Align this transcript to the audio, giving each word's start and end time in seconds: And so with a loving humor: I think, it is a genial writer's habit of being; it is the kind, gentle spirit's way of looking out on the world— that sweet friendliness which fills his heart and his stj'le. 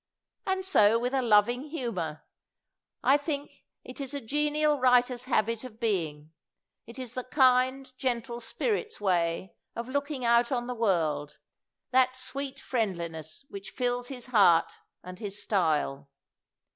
And 0.47 0.65
so 0.65 0.97
with 0.97 1.13
a 1.13 1.21
loving 1.21 1.65
humor: 1.69 2.23
I 3.03 3.17
think, 3.17 3.65
it 3.83 4.01
is 4.01 4.15
a 4.15 4.19
genial 4.19 4.79
writer's 4.79 5.25
habit 5.25 5.63
of 5.63 5.79
being; 5.79 6.31
it 6.87 6.97
is 6.97 7.13
the 7.13 7.23
kind, 7.23 7.95
gentle 7.99 8.39
spirit's 8.39 8.99
way 8.99 9.55
of 9.75 9.87
looking 9.87 10.25
out 10.25 10.51
on 10.51 10.65
the 10.65 10.73
world— 10.73 11.37
that 11.91 12.15
sweet 12.15 12.59
friendliness 12.59 13.45
which 13.47 13.69
fills 13.69 14.07
his 14.07 14.25
heart 14.25 14.73
and 15.03 15.19
his 15.19 15.37
stj'le. 15.37 16.07